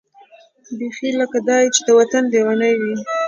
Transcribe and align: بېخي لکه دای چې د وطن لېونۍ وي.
بېخي 0.77 1.09
لکه 1.19 1.39
دای 1.47 1.65
چې 1.75 1.81
د 1.87 1.89
وطن 1.99 2.23
لېونۍ 2.33 2.73
وي. 2.81 2.93